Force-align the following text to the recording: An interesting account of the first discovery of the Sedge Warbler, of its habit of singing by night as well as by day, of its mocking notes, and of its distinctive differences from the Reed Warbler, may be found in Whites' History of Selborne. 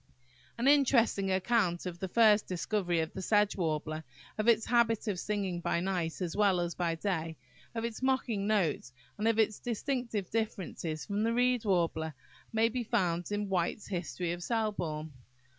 An 0.57 0.67
interesting 0.67 1.29
account 1.31 1.85
of 1.85 1.99
the 1.99 2.07
first 2.07 2.47
discovery 2.47 3.01
of 3.01 3.13
the 3.13 3.21
Sedge 3.21 3.55
Warbler, 3.55 4.03
of 4.35 4.47
its 4.47 4.65
habit 4.65 5.07
of 5.07 5.19
singing 5.19 5.59
by 5.59 5.79
night 5.79 6.21
as 6.23 6.35
well 6.35 6.59
as 6.59 6.73
by 6.73 6.95
day, 6.95 7.37
of 7.75 7.85
its 7.85 8.01
mocking 8.01 8.47
notes, 8.47 8.91
and 9.19 9.27
of 9.27 9.37
its 9.37 9.59
distinctive 9.59 10.31
differences 10.31 11.05
from 11.05 11.21
the 11.21 11.33
Reed 11.35 11.65
Warbler, 11.65 12.15
may 12.51 12.67
be 12.67 12.81
found 12.83 13.31
in 13.31 13.47
Whites' 13.47 13.85
History 13.89 14.31
of 14.31 14.41
Selborne. 14.41 15.13